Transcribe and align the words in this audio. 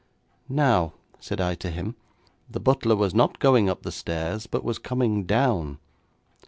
'Now,' 0.49 0.93
said 1.19 1.39
I 1.39 1.53
to 1.53 1.69
him, 1.69 1.95
'the 2.49 2.59
butler 2.59 2.95
was 2.95 3.13
not 3.13 3.37
going 3.37 3.69
up 3.69 3.83
the 3.83 3.91
stairs, 3.91 4.47
but 4.47 4.63
was 4.63 4.79
coming 4.79 5.25
down. 5.25 5.77